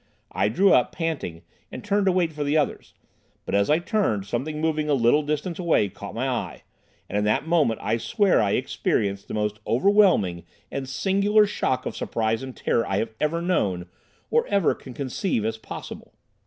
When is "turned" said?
1.83-2.07, 3.77-4.25